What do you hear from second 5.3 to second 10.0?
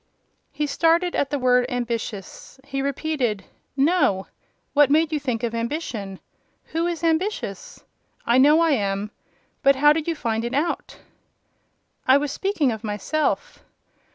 of ambition? Who is ambitious? I know I am: but how